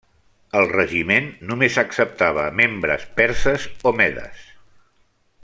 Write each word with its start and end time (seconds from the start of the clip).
El 0.59 0.69
regiment 0.69 1.27
només 1.51 1.77
acceptava 1.81 2.47
a 2.47 2.55
membres 2.63 3.05
perses 3.21 3.69
o 3.91 3.95
Medes. 4.01 4.43